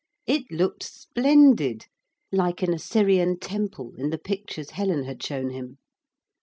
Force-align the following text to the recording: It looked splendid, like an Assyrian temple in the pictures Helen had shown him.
It 0.25 0.49
looked 0.51 0.81
splendid, 0.81 1.85
like 2.31 2.63
an 2.63 2.73
Assyrian 2.73 3.37
temple 3.37 3.93
in 3.99 4.09
the 4.09 4.17
pictures 4.17 4.71
Helen 4.71 5.03
had 5.03 5.21
shown 5.21 5.51
him. 5.51 5.77